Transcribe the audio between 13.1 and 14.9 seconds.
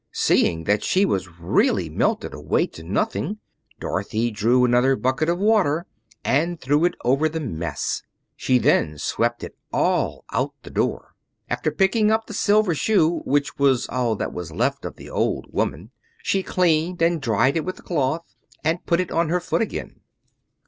which was all that was left